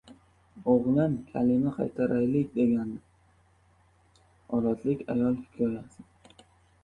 [0.75, 2.97] O‘g‘lim kalima qaytaraylik degandi—
[4.59, 6.07] olotlik ayol hikoyasi